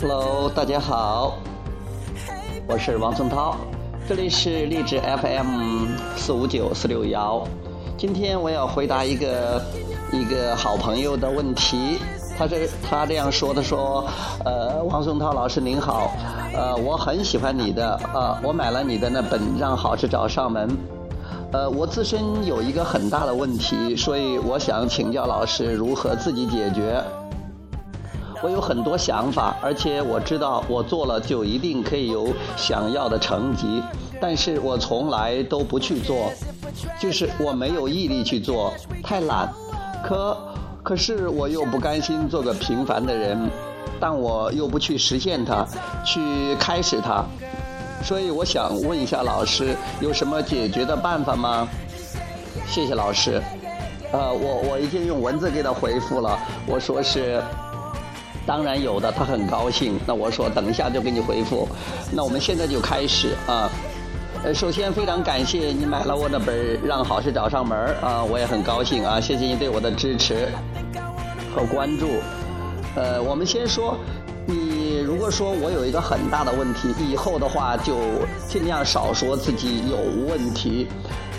[0.00, 1.34] Hello，大家好，
[2.66, 3.54] 我是王松涛，
[4.08, 7.46] 这里是励志 FM 四五九四六幺。
[7.98, 9.62] 今天我要回答一个
[10.10, 11.98] 一个好朋友的问题，
[12.38, 14.02] 他是他这样说的：说，
[14.42, 16.10] 呃，王松涛老师您好，
[16.54, 20.66] 呃，我很喜欢你的，呃，我买了你的那本《让好事找上门》，
[21.52, 27.04] 呃，我自身有一个很大的问题，所以我想请教老师如何自己解决。
[28.42, 33.82] 我有很多想法，而且我知道我做了就一定可以有想要的成绩，
[34.20, 36.32] 但是我从来都不去做，
[36.98, 39.52] 就是我没有毅力去做，太懒。
[40.02, 40.36] 可
[40.82, 43.50] 可是我又不甘心做个平凡的人，
[44.00, 45.66] 但我又不去实现它，
[46.02, 47.22] 去开始它，
[48.02, 51.68] 所以我想问一下老师，有什么解决的办法吗？
[52.66, 53.42] 谢谢老师。
[54.12, 57.42] 呃，我我已经用文字给他回复了，我说是。
[58.50, 59.96] 当然有的，他很高兴。
[60.04, 61.68] 那我说等一下就给你回复。
[62.10, 63.70] 那我们现在就开始啊。
[64.42, 70.48] 呃，首先非常感谢你买了我的本《让好事找上门》啊，我也很高兴啊，谢谢你对我的支持
[71.54, 72.08] 和关注。
[72.96, 73.96] 呃，我们先说，
[74.46, 77.98] 你如果说我有一个很大的问题，以后的话就
[78.48, 80.88] 尽量少说自己有问题，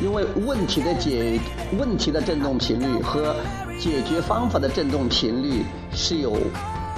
[0.01, 1.37] 因为问题的解
[1.77, 3.35] 问题的振动频率和
[3.77, 6.37] 解决方法的振动频率是有。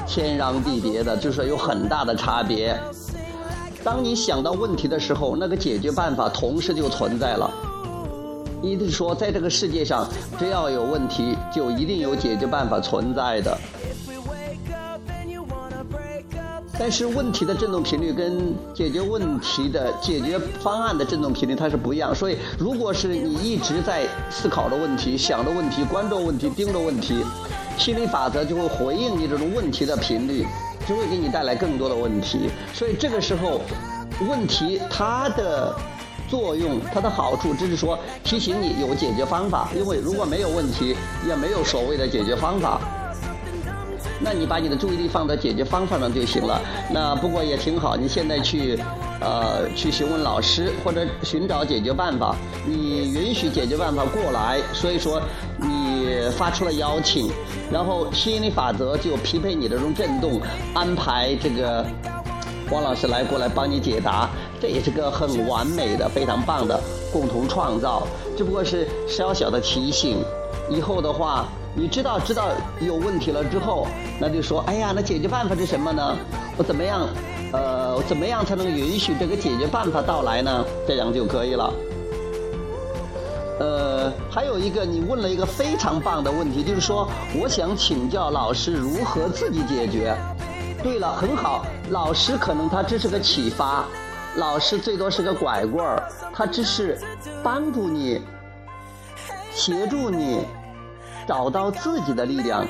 [0.05, 2.77] 天壤地别的，就是有很大的差别。
[3.83, 7.49] 当你想到问题的时候，那个解决办法同时就存在了。
[8.61, 10.07] 也就是说，在这个世界上，
[10.39, 13.57] 只要有问题，就一定有解决办法存在的。
[16.79, 22.13] 但是问题的振动频率跟解决问题的解决方案的振动频率它是不一样。
[22.13, 27.23] 所以，如果是你一直在思考的问题、想的问题、关注问题、盯着问题。
[27.75, 30.45] 心理法则就会回应你这种问题的频率，
[30.87, 32.49] 就会给你带来更多的问题。
[32.71, 33.61] 所以这个时候，
[34.27, 35.75] 问题它的
[36.29, 39.69] 作用、它的好处，只是说提醒你有解决方法。
[39.75, 40.95] 因为如果没有问题，
[41.27, 42.79] 也没有所谓的解决方法。
[44.23, 46.61] 那你把你的注意力放在解决方法上就行了。
[46.89, 48.79] 那不过也挺好，你现在去，
[49.19, 52.35] 呃，去询问老师或者寻找解决办法。
[52.65, 55.21] 你允许解决办法过来，所以说
[55.57, 56.07] 你
[56.37, 57.29] 发出了邀请，
[57.71, 60.41] 然后吸引力法则就匹配你的这种震动，
[60.73, 61.85] 安排这个
[62.73, 64.27] 王老师来过来帮你解答。
[64.59, 66.79] 这也是个很完美的、非常棒的
[67.11, 68.07] 共同创造。
[68.35, 70.17] 只不过是小小的提醒，
[70.69, 71.45] 以后的话。
[71.75, 72.49] 你知道知道
[72.81, 73.87] 有问题了之后，
[74.19, 76.15] 那就说，哎呀，那解决办法是什么呢？
[76.55, 77.09] 我怎么样，
[77.51, 80.63] 呃，怎么样才能允许这个解决办法到来呢？
[80.87, 81.73] 这样就可以了。
[83.59, 87.09] 呃，还有一个，你问了一个非常棒的问题，就是说，
[87.41, 90.15] 我想请教老师如何自己解决。
[90.83, 93.85] 对了，很好，老师可能他只是个启发，
[94.35, 96.99] 老师最多是个拐棍儿，他只是
[97.41, 98.21] 帮助你，
[99.51, 100.45] 协助你。
[101.25, 102.67] 找到自己的力量，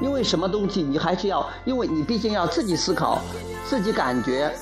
[0.00, 3.18] 因为什么东西你还是要，因为你毕竟要自己思考、
[3.66, 4.54] 自己感觉、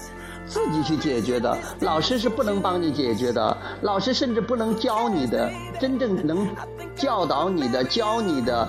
[0.46, 1.54] 自己去解决的。
[1.80, 5.52] 老师是不能帮你解决的，老师甚至不能教你的。
[5.78, 6.48] 真正能
[6.96, 8.66] 教导你的、教你的，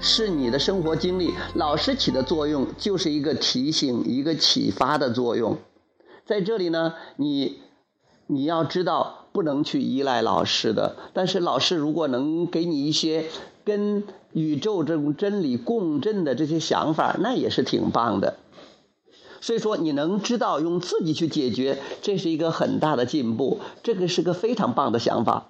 [0.00, 1.34] 是你的生活经历。
[1.54, 5.58] 老师起的作用就是一个提醒、一个启发的作用。
[6.24, 7.58] 在这里呢，你
[8.26, 10.96] 你要知道，不能去依赖老师的。
[11.12, 13.26] 但是老师如果能给你一些。
[13.66, 18.36] 跟宇宙这种真理共振的这些想法，那也是挺棒的。
[19.40, 25.48] 所以说，你能知道用自己去解决，这是一个很大的进步，这个是个非常棒的想法。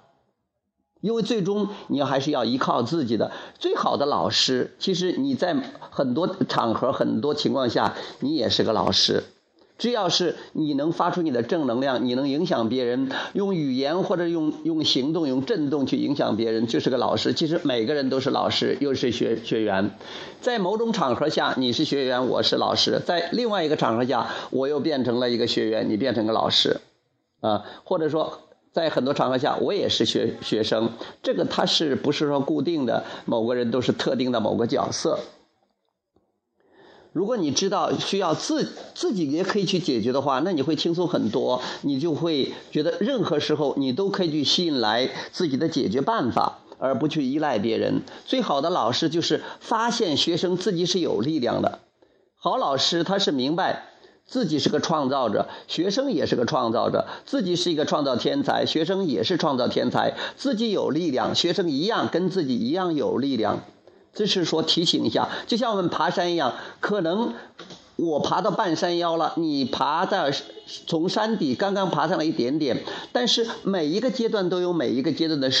[1.01, 4.75] 因为最终你还是要依靠自己的最好的老师。
[4.79, 5.55] 其实你在
[5.89, 9.23] 很多场合、很多情况下，你也是个老师。
[9.77, 17.31] 只要是你能发出你的正能量，你能影响别人，用语言或者用用行动、用震动去影响别人，就是个老师。
[17.31, 19.91] 其实每个人都是老师，又是学学员。
[20.41, 26.81] 在某种场合下你是学员，我是老师；在另外一个场合下，我又变成了一个学员，你变成个老师，
[27.41, 28.46] 啊，或者说
[28.77, 30.91] 在很多场合下我也是学学生。
[31.23, 33.03] 这个他是不是说固定的？
[33.25, 35.17] 某个人都是特定的某个角色。
[37.11, 48.03] 如果你知道需要自自己也可以去解决的话，那你会轻松很多，你就会觉得任何时候你都可以去吸引来自己的解决办法，而不去依赖别人。
[48.27, 51.79] 最好的老师就是发现学生自己是有力量的。
[52.35, 53.86] 好老师他是明白
[54.27, 63.61] 自己是个创造者，学生也是个创造者，自己是一个创造天才，学生也是创造天才，自己有力量，学生一样跟自己一样有力量。
[64.13, 67.35] 只是说提醒一下，就像我们爬山一样，可能
[67.95, 70.33] 我爬到半山腰了，你爬在
[70.87, 72.83] 从山底刚刚爬上了一点点，
[73.13, 75.51] 但是每一个阶段都有每一个阶段的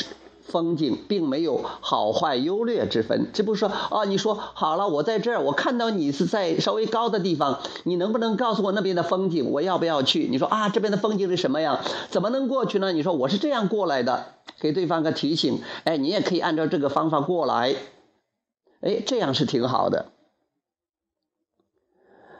[0.47, 3.27] 风景，并没有好坏优劣之分。
[3.33, 9.51] 这不是说啊，你说好了，我在这儿，我看到你是在稍微高的地方，你能不能告诉我那边的风景？
[9.51, 10.27] 我要不要去？
[10.31, 11.79] 你说啊，这边的风景是什么样？
[12.09, 12.91] 怎么能过去呢？
[12.93, 15.61] 你说我是这样过来的，给对方个提醒。
[15.83, 17.75] 哎，你也可以按照这个方法过来。
[18.81, 20.05] 哎，这样是挺好的。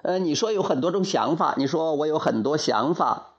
[0.03, 3.33] 呃，你说有很多种想法，你说我有很多想法，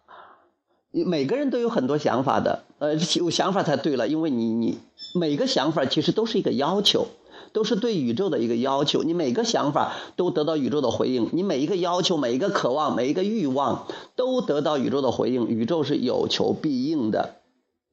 [0.90, 4.78] 每个人都有很多想法的，呃，有想法才对了，因为你你
[5.14, 7.08] 每个想法其实都是一个要求，
[7.52, 17.34] 都是对宇宙的一个要求，你每个想法都得到宇宙的回应，你每一个要求、每一个渴望、每一个欲望都得到宇宙的回应，宇宙是有求必应的。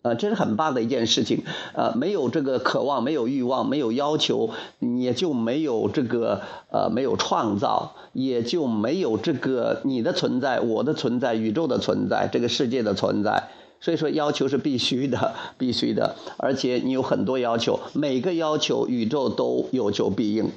[0.03, 1.45] 呃，这是很棒的一件事情。
[1.73, 4.51] 呃，没有这个渴望，没有欲望，没有要求，
[4.99, 6.41] 也就没有这个
[6.71, 13.49] 呃，没有创造，也就没有这个你的存在、我的存在、宇宙的存在、这个世界的存在。
[13.79, 16.15] 所以说，要求是必须的， 必须的。
[16.37, 20.51] 而且你有很多要求，每个要求宇宙都有求必应。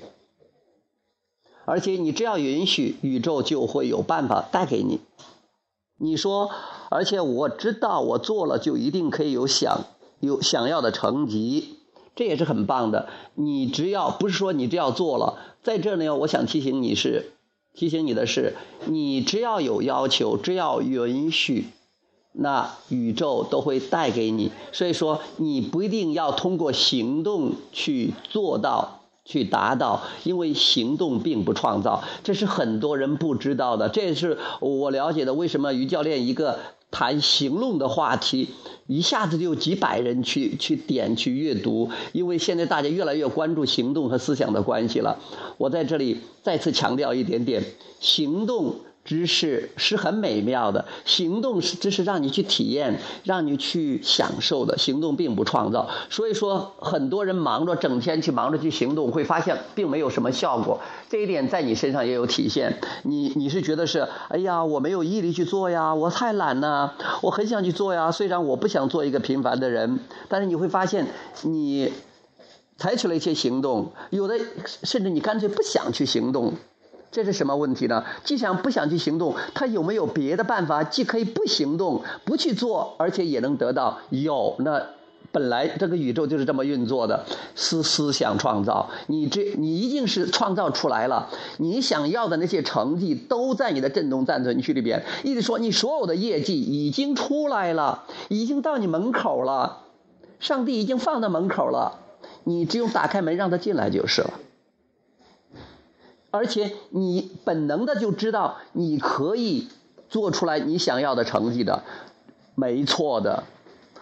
[1.65, 5.01] 而且你只要允许，宇宙就会有办法带给你。
[5.99, 6.51] 你说，
[6.91, 9.85] 而且我知道我做了就一定可以有想
[10.21, 11.77] 有想要的成绩，
[12.17, 13.09] 这也是很棒的。
[13.35, 17.33] 你只要不是说你只要做了，在这呢，我想提醒你是
[17.75, 18.55] 提醒你的是，
[18.87, 21.67] 你只要有要求，只要允许，
[22.39, 24.51] 那宇宙都会带给你。
[24.73, 28.95] 所以说，你不一定要通过行动去做到。
[29.29, 33.91] 去达到，因为行动并不创造，这是很多人不知道的。
[33.91, 35.35] 这也是我了解的。
[35.35, 36.59] 为什么于教练一个
[36.91, 38.49] 谈行动的话题，
[38.87, 41.91] 一下子就有几百人去去点去阅读？
[42.13, 45.19] 因为现在大家越来越关注行动和思想的关系了。
[45.59, 47.63] 我在这里再次强调一点点，
[48.01, 48.77] 行动。
[49.09, 54.77] 知识是很美妙的，行动是这是让你去体验，让你去享受的。
[54.77, 60.79] 行动并不创造，所以说很多人忙着整天去忙着去行动，会发现并没有什么效果。
[61.09, 62.79] 这一点在你身上也有体现。
[63.05, 68.13] 你你是觉得是，哎呀，我没有毅力去做呀，我太懒了，我很想去做呀。
[68.13, 71.07] 虽然我不想做一个平凡的人，但是你会发现，
[71.45, 71.91] 你
[72.77, 74.39] 采取了一些行动，有的
[74.83, 76.53] 甚至你干脆不想去行动。
[77.11, 78.05] 这是什么问题呢？
[78.23, 80.85] 既想不想去行动，他有没有别的办法？
[80.85, 84.57] 既可以不行动、不去做，而且也能得到有。
[84.59, 84.83] 那
[85.33, 87.25] 本来这个宇宙就是这么运作的，
[87.55, 88.91] 思思想创造。
[89.07, 95.05] 你这你一定是创造出来了，你想要的那些成绩都在你的振动暂存区里边。
[95.25, 99.85] 意思说，你所有的业绩已经出来了，已经到你门口了，
[100.41, 102.01] 上帝已经放在门口了，
[102.45, 104.31] 你只用打开门让他进来就是了。
[106.31, 109.69] 而且你本能的就知道你可以
[110.09, 111.83] 做出来你想要的成绩的，
[112.55, 113.45] 没错的。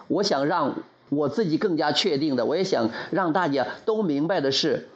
[0.07, 0.75] 我想让
[1.09, 4.89] 我自己更加确定的，我也想让大家都明白的是，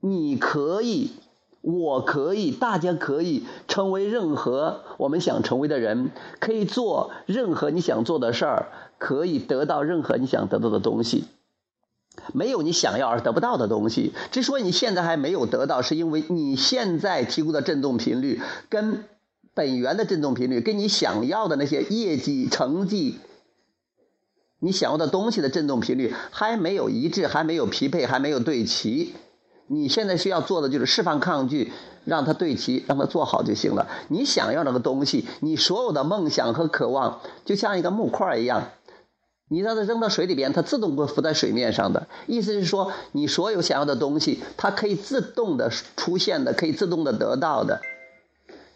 [0.00, 1.12] 你可以，
[1.60, 6.10] 我可以，大家可以成为任何我们想成为的人，
[6.40, 11.24] 可以做任何你想做的事儿，可以得到任何你想得到的东西。
[12.32, 14.12] 没有你想要而得不到的东西。
[14.30, 19.04] 之所以你现在还没有得到，是因为你现在提供的振动频率跟
[19.54, 23.18] 本源的振动频率，跟你想要的那些业绩成绩、
[24.60, 29.14] 你想要的东西的振动频率还没有一致，还没有匹配，还没有对齐。
[29.66, 31.72] 你现在需要做的就是释放抗拒，
[32.04, 33.88] 让它对齐，让它做好就行了。
[34.08, 38.68] 你想要那个东西，你所有的梦想和渴望，就像一个木块一样。
[39.52, 42.06] 你让它扔到水里边，它自动会浮在水面上的。
[42.26, 47.82] 意思是说，你所有想要的东西，它可以自动的出现的，可以自动的得到的。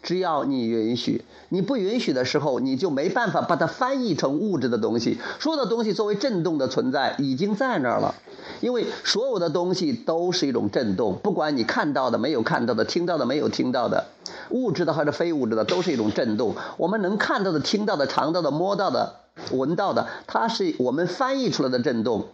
[0.03, 5.17] 只要你允许，你不允许的时候，你就没办法把它翻译成物质的东西。
[5.39, 8.13] 所有的东西作为震动的存在，已经在那儿了。
[8.61, 14.05] 因为所有的东西都是一种震动，不管你看到的、没有看到的、听到的、没有听到的，
[14.51, 16.55] 物质的还是非物质的，都是一种震动。
[16.77, 19.15] 我们能看到的、听到的、尝到的、摸到的。
[19.51, 22.29] 闻到的，它是我们翻译出来的震动，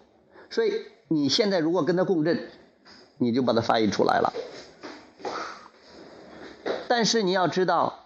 [0.50, 0.72] 所以
[1.08, 2.48] 你现在如果跟它共振，
[3.18, 4.34] 你就把它翻译出来了。
[6.88, 8.03] 但是你要知道。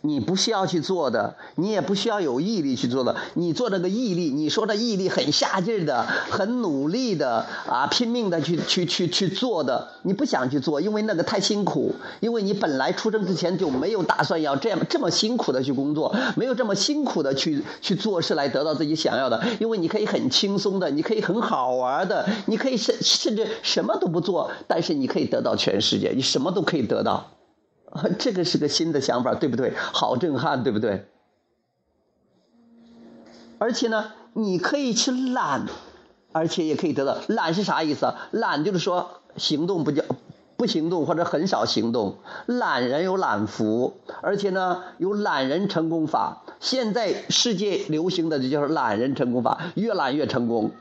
[0.00, 3.16] 你不需要去做的，你也不需要有毅力去做的。
[3.34, 9.88] 你做这个毅力，你说的毅力很下劲的，很努力的啊，拼命的去去去去做的。
[10.02, 19.42] 你不想去做，因为那个太辛苦，因为你本来出生之前就没有打算要这样这么辛苦的去工作，没有这么辛苦的去去做事来得到自己想要的。
[19.58, 27.26] 因为你可以很轻松的，你可以很好玩的，你可以甚甚至什么都不做，但是你可以得到全世界，你什么都可以得到。
[28.18, 29.72] 这个是个新的想法，对不对？
[29.76, 31.06] 好震撼，对不对？
[33.58, 35.66] 而且呢，你可以去懒，
[36.32, 38.14] 而且也可以得到懒是啥意思？
[38.30, 40.04] 懒就是说行动不叫
[40.56, 42.18] 不行动或者很少行动。
[42.46, 46.44] 懒人有懒福，而且呢有懒人成功法。
[46.60, 50.72] 现在世界流行的就叫懒人成功法，越懒越成功，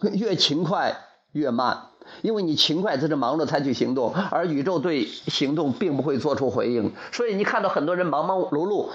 [0.00, 0.96] 越勤快
[1.32, 1.86] 越慢。
[2.22, 8.88] 因为你勤快，这是忙着采取行动，而宇宙对行动并不会做出回应，所以你看到很多人忙忙碌碌，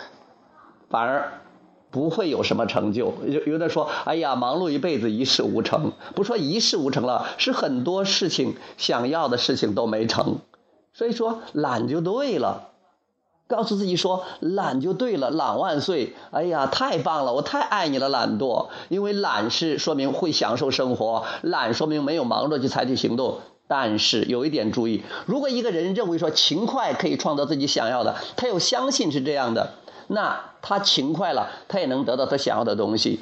[0.89, 1.41] 反而
[1.89, 3.13] 不会有什么成就。
[3.25, 10.39] 有有的说：“哎呀，忙碌一辈子一事无成。”不说一事无成了，是很多事情想要的事情都没成。
[10.93, 12.69] 所以说懒就对了。
[13.47, 16.13] 告诉自己说懒就对了，懒万岁！
[16.31, 18.67] 哎呀，太棒了，我太爱你了，懒惰。
[18.89, 23.39] 因为懒是说明会享受生活，懒说明没有忙着去采取行动。
[23.69, 29.73] 但是有一点注意，如果一个人认为说勤快可以创造自己想要的，他又相信是这样的，
[30.07, 33.19] 那他勤快了，他也能得到他想要的东西，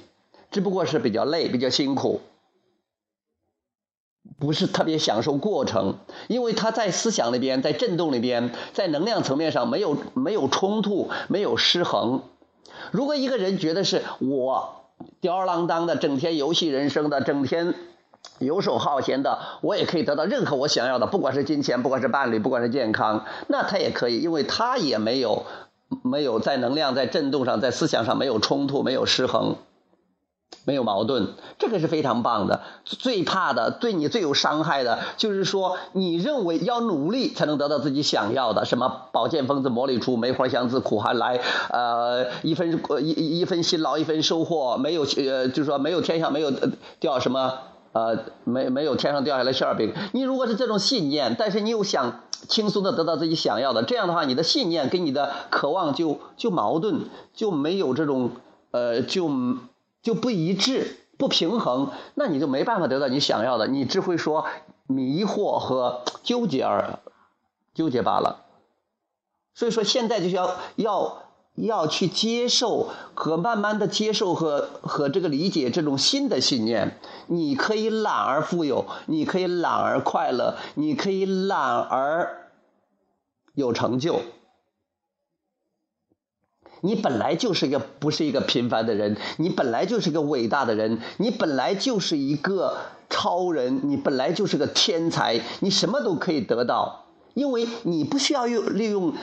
[0.52, 2.22] 只不过是比较累，比较辛苦。
[4.38, 5.96] 不是特别享受过程，
[6.28, 12.22] 因为他在思想里边，在震动里边，在能量层面上没有没有冲突，没有失衡。
[12.92, 14.76] 如果一个人觉得是我
[15.22, 17.74] 吊儿郎当的，整天游戏人生的，整天
[18.40, 25.46] 游手好闲的，我也可以得到任何我想要的，不管是金钱，不管是伴侣，不管是健康，那他也可以，因为他也没有
[26.04, 29.56] 没有在能量、在震动上、在思想上没有冲突，没有失衡。
[30.64, 32.62] 没有矛盾，这个是非常棒的。
[32.86, 41.40] 最怕的，对你最有伤害的，就是说你认为要努力才能得到自己想要的，什么宝剑锋自磨砺出，梅花香自苦寒来。
[41.70, 46.52] 呃，一分一一分辛劳一分收获，没有呃，就是说没有天上没有
[47.00, 47.54] 掉什么
[47.92, 49.94] 呃，没没有天上掉下来馅饼。
[50.14, 57.02] 你如果是这种信念，但是你又想轻松的得到自己想要的，这样的话，你的信念跟你的渴望就就矛盾，
[57.36, 58.32] 就没有这种
[58.72, 59.30] 呃就。
[60.06, 64.46] 就不一致、不平衡，那你就没办法得到你想要的，你只会说
[64.86, 67.00] 迷惑和纠结而
[67.74, 68.46] 纠结罢了。
[69.56, 71.24] 所以说，现在就是要要
[71.56, 77.00] 要去接受和慢慢的接受和和这个理解这种新的信念。
[77.26, 82.52] 你可以懒而富有，你可以懒而快乐，你可以懒而
[83.56, 84.22] 有成就。
[86.86, 92.78] 你本来就是一个不是一个平凡的人，你本来就是一个伟大的人，你本来就是一个
[93.10, 99.14] 超人，你本来就是个天才，你什么都可以得到，因为你不需要用利用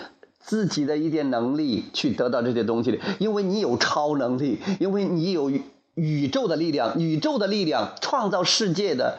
[0.40, 5.52] 自己的一点能力去得到这些东西的，因为你有超能力，因为你有
[5.94, 9.18] 宇宙的力量，宇宙的力量创造世界的，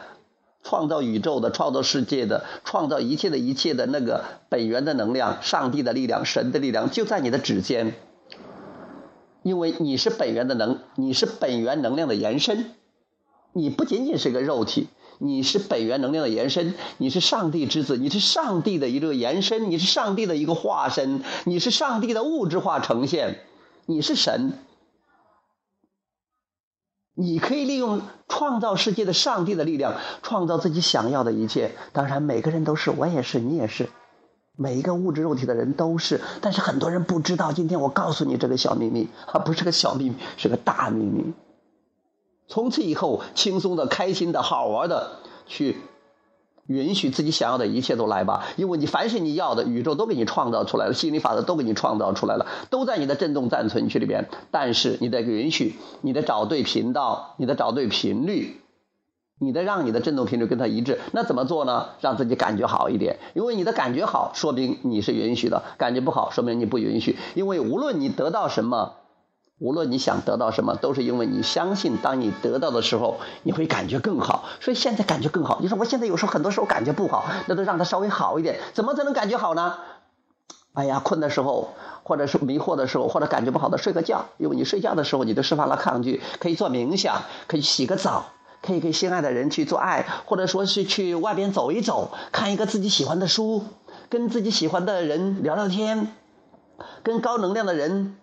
[0.62, 7.94] 创造宇宙的，创造世界的，创造一切的一切的那个本源的能量，上帝的力量，神的力量就在你的指尖。
[9.44, 12.72] 因为你是本源的能，你是本源能量的延伸，
[13.52, 23.40] 你不仅仅是个肉体，你是本源能量的延伸，你是上帝之子，你是上帝的一个延伸，你是上帝的一个化身，你是上帝的物质化呈现，
[23.84, 24.54] 你是神，
[27.14, 31.72] 你可以利用创造世界的上帝的力量，创造自己想要的一切。
[31.92, 33.90] 当然，每个人都是，我也是，你也是。
[34.56, 37.52] 每一个物质肉体的人都是，但是很多人不知道。
[37.52, 41.32] 今天我告诉你这个小秘密，它不是个小秘密，是个大秘密。
[42.46, 45.78] 从此以后，轻松的、开心的、好玩的，去
[46.66, 48.44] 允许自己想要的一切都来吧。
[48.56, 54.28] 因为你凡是你要的，宇宙都给你创造出来了，心理法则都给你创造出来了，都在你的振动暂存区里边。
[54.52, 58.60] 但是你得允许，你得找对频道，你得找对频率。
[59.44, 61.90] 你的让你的振动频率跟它一致，那怎么做呢？
[62.00, 67.18] 让自己感觉好一点，因为你的感觉好，说明你是允许的；感觉不好，说明你不允许。
[67.34, 68.94] 因为无论你得到什么，
[69.60, 74.44] 无论你想得到什么，都是因为你相信，当你得到的时候，你会感觉更好。
[74.60, 75.58] 所以现在感觉更好。
[75.60, 78.58] 你说我现在有时候很多时候感觉不好，那都让它稍微好一点。
[78.72, 79.74] 怎么才能感觉好呢？
[80.72, 84.24] 哎呀，困的时候，或者是迷惑的时候，或者感觉不好的，睡个觉。
[84.38, 88.24] 因为你睡觉的时候，你就释放了抗拒，可以做冥想，可以洗个澡。
[88.64, 93.62] 可以跟心爱的人去做爱，或者说是去外边走一走，看一个自己喜欢的书，
[94.08, 96.14] 跟自己喜欢的人聊聊天，
[97.02, 98.16] 跟高能量的人，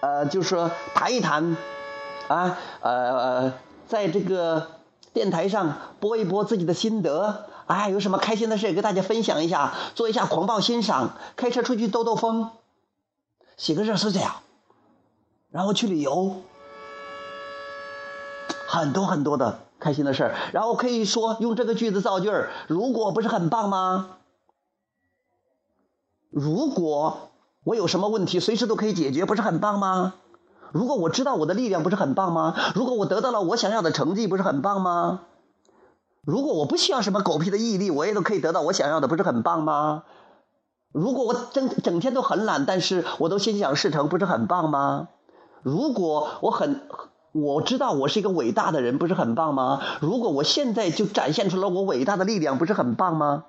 [0.00, 1.58] 呃，就是说谈一谈，
[2.28, 3.52] 啊，呃，
[3.86, 4.68] 在这个
[5.12, 12.52] 电台上播一播自己的心得，啊，有什么开心的事跟大家分享一下，做一下狂暴欣赏，开车出去兜兜风，
[13.58, 14.40] 洗个热水澡，
[15.50, 16.36] 然后去旅游。
[18.78, 24.16] 很多很多的开心的事儿，然后可以说用这个句子造句儿，如果不是很棒吗？
[26.30, 27.30] 如果
[27.64, 30.14] 我有什么问题，随时都可以解决，不是很棒吗？
[30.72, 32.54] 如果我知道我的力量，不是很棒吗？
[32.74, 35.22] 如果我得到了我想要的成绩，不是很棒吗？
[36.22, 40.04] 如果我不需要什么狗屁的毅力，我也都可以得到我想要的，不是很棒吗？
[40.92, 45.08] 如果我整整天都很懒，但是我都心想事成，不是很棒吗？
[45.62, 46.82] 如果我很
[47.32, 49.80] 我知道我是一个伟大的人，不是很棒吗？
[50.00, 53.44] 如果我现在就展现出了我伟大的力量，不是很棒吗？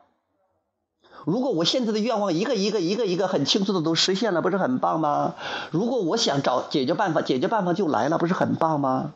[1.26, 5.36] 如果我现在的愿望一个一个一个一个很轻松的都实现了，不是很棒吗？
[5.72, 9.14] 如果我想找解决办法，解决办法就来了，不是很棒吗？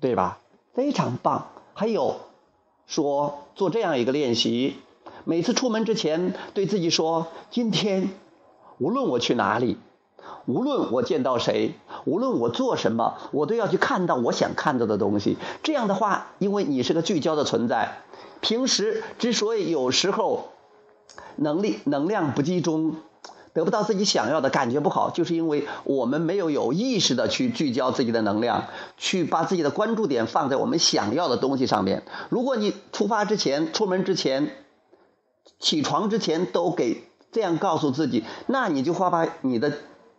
[0.00, 0.38] 对吧？
[0.74, 1.48] 非常棒。
[1.72, 2.16] 还有，
[2.86, 4.76] 说做这样一个练习，
[5.24, 8.10] 每次出门之前对自己说：今天
[8.78, 9.78] 无论我去哪里，
[10.46, 15.38] 无论我见到谁，无论我做什么，我都要去看到我想看到的东西。
[15.62, 18.02] 这样的话，因为你是个聚焦的存在。
[18.40, 20.50] 平时之所以有时候
[21.36, 22.96] 能力能量不集中，
[23.54, 28.64] 得不到自己想要的感觉不好，就是因为我们没有有意识的去聚焦自己的能量，
[28.98, 32.02] 去把自己的关注点放在我们想要的东西上面。
[32.28, 34.50] 如果你出发之前、出门之前、
[35.58, 39.72] 起床之前都给这样告诉自己，那你就会把你的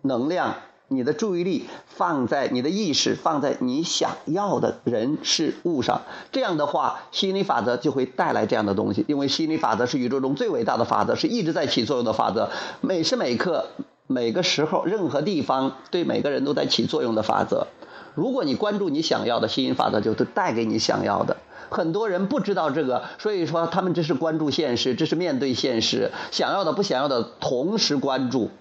[0.06, 0.56] 能量。
[0.88, 9.04] 你的注意力放在你的意识，放在你想要的人事物上，这样的话，吸引力法则就会带来这样的东西。
[9.08, 12.52] 因为吸引力法则是宇宙中最伟大的法则，是一直在起作用的法则。
[12.82, 13.66] 每时每刻、
[14.06, 17.66] 每个时候、任何地方，对每个人都在起作用的法则。
[18.14, 21.38] 如果你关注你想要的，吸引法则就会带给你想要的。
[21.72, 28.52] 很多人不知道这个，所以说他们这是关注现实，这是面对现实，想要的、不想要的同时关注，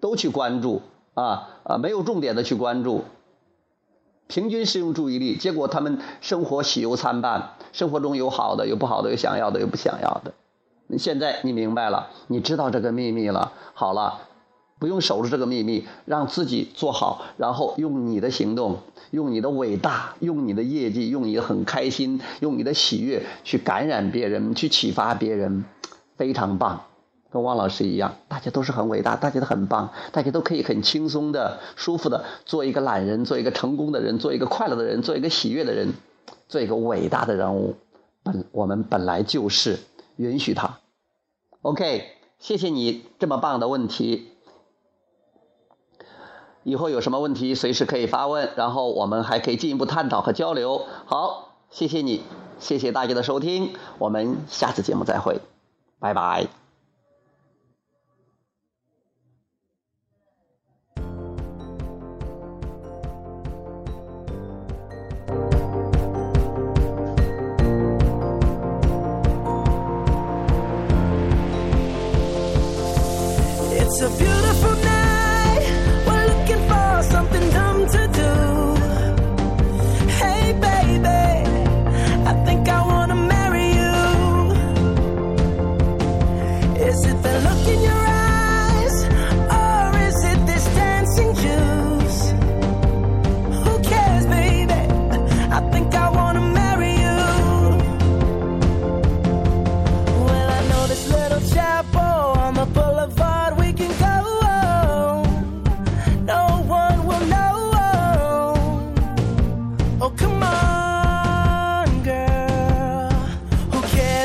[0.00, 0.82] 都去关注。
[1.14, 3.04] 啊啊，没有重点的去关注，
[4.26, 10.34] 平均使用注意力，结果他们生活喜忧参半，生活中有好的，有不好的，有想要的，有不想要的。
[10.98, 13.52] 现在你明白了，你知道这个秘密了。
[13.72, 14.18] 好了，
[14.78, 18.80] 不用守着这个秘密，让自己做好，然后用你的行动，
[19.12, 25.64] 用你的伟大，用你的业绩，用你的很开心，用你的喜悦去感染别人，去启发别人，
[26.18, 26.82] 非常棒。
[27.36, 35.92] 跟汪老师一样，大家都是很伟大，大家都很棒，大家都可以很轻松的、舒服的做一个懒人，做一个成功的人，做一个快乐的人，做一个喜悦的人，
[36.48, 37.76] 做一个伟大的人物。
[38.22, 39.78] 本我们本来就是
[40.16, 40.78] 允许他。
[41.60, 42.06] OK，
[42.38, 44.32] 谢谢你这么棒的问题。
[46.62, 50.86] 以后有什么问题随时可以发问，然后我们还可以进一步探讨和交流。
[51.04, 52.22] 好，谢谢你，
[52.58, 55.40] 谢谢大家的收听，我们下次节目再会，
[56.00, 56.65] 拜拜。
[73.98, 74.95] It's a beautiful night.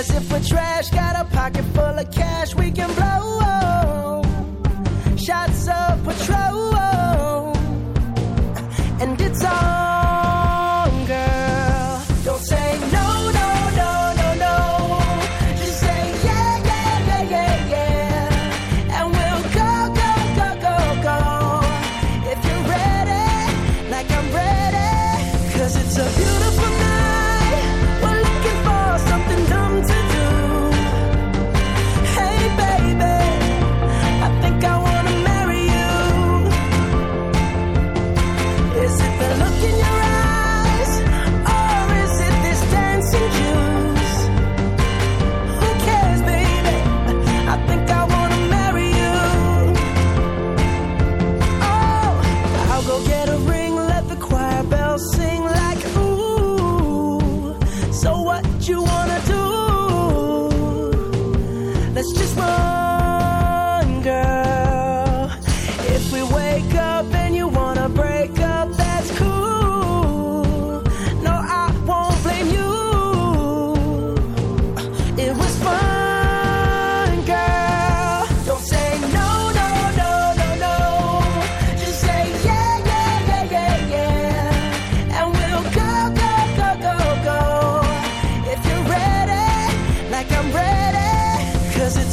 [0.01, 0.89] Cares if we're trash?
[0.89, 4.23] Got a pocket full of cash we can blow.
[5.15, 6.80] Shots of patrol.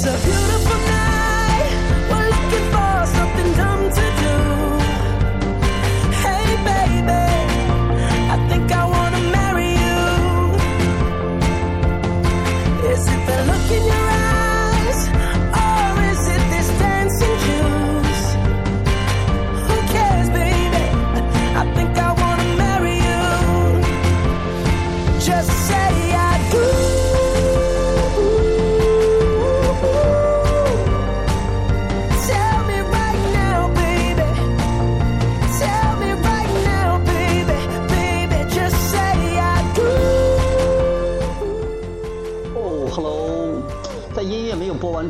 [0.09, 0.48] the beauty.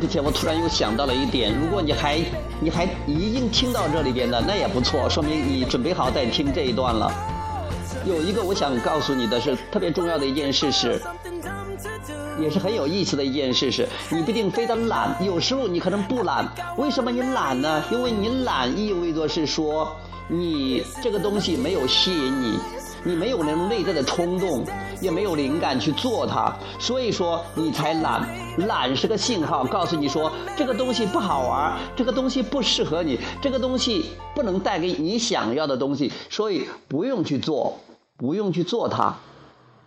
[0.09, 2.19] 且，我突然又想到了一点，如果你还
[2.59, 7.11] 你还已经听到这里边的，那也不错，说明你准备好再听这一段了。
[8.05, 10.99] 有一个我想告诉你的是特别重要的一件事是，
[12.39, 16.47] 也是很有意思的一件事是，你不一定非得懒，有时候你可能不懒。
[16.77, 17.83] 为什么你懒呢？
[17.91, 19.95] 因为你懒意味着是说
[20.27, 22.57] 你这个东西没有吸引你，
[23.03, 24.65] 你没有那种内在的冲动，
[25.01, 28.27] 也没有灵感去做它，所以说你才懒。
[28.67, 37.77] 懒是个信号，告诉你说这个东西不好玩，这个东西不适合你，这个东西不能带给你想要的东西，所以不用去做。
[38.17, 39.15] 不用去做它，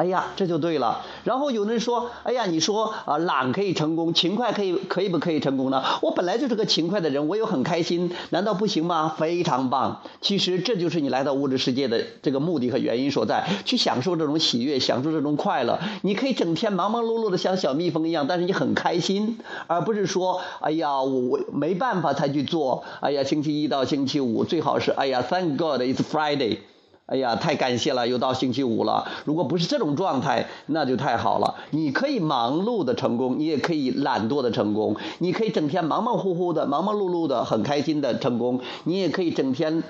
[0.02, 1.02] 哎呀，这就对了。
[1.22, 5.80] 然后有人说，哎呀，你说啊，懒可以成功，勤快可以，可以不可以成功呢？
[6.02, 9.14] 我本来就是个勤快的人，我又很开心，难道不行吗？
[9.16, 10.02] 非常棒。
[10.20, 15.78] 其实这就是你来到物质世界的这个目的和原因所在，去享受这种喜悦，享受这种快乐。
[16.02, 19.38] 你可以整天忙忙碌碌的像小蜜蜂一样，但是你很开心，
[19.68, 22.82] 而不是说，哎呀，我我没办法才去做。
[23.00, 26.71] 哎呀，星期一到星期五最好是，哎呀，Thank God it's Friday。
[27.12, 29.06] 哎呀，太感谢了，又到星期五了。
[29.26, 31.56] 如果不是这种状态，那就太好了。
[31.68, 34.96] 你可以忙碌的成功，你也可以懒惰的成功。
[35.18, 38.60] 你可以整天忙忙乎乎的、忙忙碌碌的、很开心的成功。
[38.84, 39.82] 你也可以整天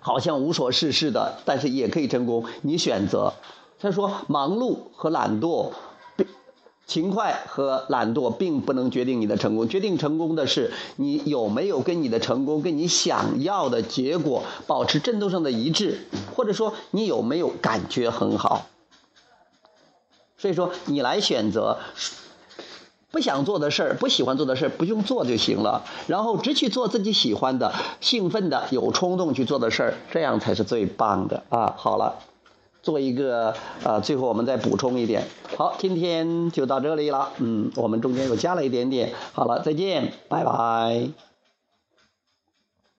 [0.00, 2.46] 好像无所事事的，但是也可以成功。
[2.62, 3.34] 你选择。
[3.78, 5.72] 他说，忙碌和懒惰。
[6.86, 18.66] 勤快和懒惰并不能决定你的成功，决定成功的是你有没有跟你的成功、跟你想要的结果保持振动上的一致，或者说你有没有感觉很好。
[20.36, 21.78] 所以说，你来选择
[23.10, 31.74] 不想做的事儿、不喜欢做的事儿，不用做就行了，然后只去做自己喜欢的、兴奋的、有冲动去做的事儿，这样才是最棒的啊！
[31.78, 32.18] 好了。
[32.82, 35.24] 做一个啊，最后我们再补充一点。
[35.56, 37.30] 好，今天就到这里了。
[37.38, 39.12] 嗯，我们中间又加了一点点。
[39.32, 41.31] 好了，再见，拜拜。